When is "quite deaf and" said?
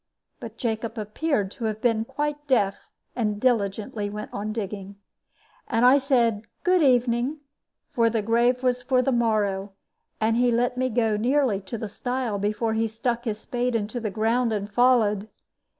2.05-3.39